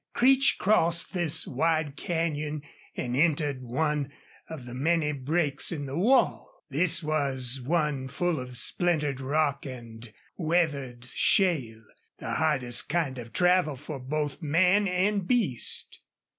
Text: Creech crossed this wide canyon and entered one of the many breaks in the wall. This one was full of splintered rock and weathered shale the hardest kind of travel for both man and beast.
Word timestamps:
Creech 0.15 0.57
crossed 0.59 1.13
this 1.13 1.45
wide 1.45 1.95
canyon 1.95 2.63
and 2.97 3.15
entered 3.15 3.61
one 3.61 4.11
of 4.49 4.65
the 4.65 4.73
many 4.73 5.11
breaks 5.11 5.71
in 5.71 5.85
the 5.85 5.95
wall. 5.95 6.51
This 6.71 7.03
one 7.03 7.43
was 8.07 8.11
full 8.11 8.39
of 8.39 8.57
splintered 8.57 9.19
rock 9.21 9.67
and 9.67 10.11
weathered 10.37 11.05
shale 11.05 11.83
the 12.17 12.33
hardest 12.33 12.89
kind 12.89 13.19
of 13.19 13.31
travel 13.31 13.75
for 13.75 13.99
both 13.99 14.41
man 14.41 14.87
and 14.87 15.27
beast. 15.27 15.99